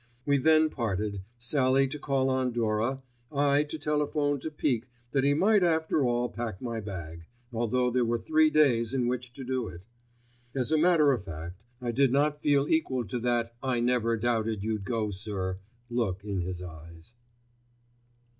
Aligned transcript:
We 0.25 0.37
then 0.39 0.71
parted, 0.71 1.21
Sallie 1.37 1.87
to 1.89 1.99
call 1.99 2.31
on 2.31 2.51
Dora, 2.51 3.03
I 3.31 3.63
to 3.65 3.77
telephone 3.77 4.39
to 4.39 4.49
Peake 4.49 4.85
that 5.11 5.23
he 5.23 5.35
might 5.35 5.61
after 5.61 6.03
all 6.03 6.27
pack 6.27 6.59
my 6.59 6.79
bag, 6.79 7.25
although 7.53 7.91
there 7.91 8.03
were 8.03 8.17
three 8.17 8.49
days 8.49 8.95
in 8.95 9.05
which 9.05 9.31
to 9.33 9.43
do 9.43 9.67
it. 9.67 9.81
As 10.55 10.71
a 10.71 10.77
matter 10.79 11.11
of 11.11 11.23
fact 11.25 11.61
I 11.79 11.91
did 11.91 12.11
not 12.11 12.41
feel 12.41 12.67
equal 12.67 13.05
to 13.09 13.19
that 13.19 13.53
I 13.61 13.79
never 13.79 14.17
doubted 14.17 14.63
you'd 14.63 14.85
go 14.85 15.11
sir 15.11 15.59
look 15.87 16.23
in 16.25 16.41
his 16.41 16.63
eyes. 16.63 17.13